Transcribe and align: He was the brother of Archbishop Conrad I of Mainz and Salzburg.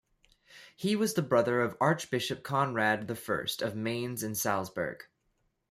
He 0.75 0.95
was 0.95 1.13
the 1.13 1.21
brother 1.21 1.61
of 1.61 1.77
Archbishop 1.79 2.41
Conrad 2.41 3.01
I 3.11 3.35
of 3.67 3.75
Mainz 3.75 4.23
and 4.23 4.35
Salzburg. 4.35 5.03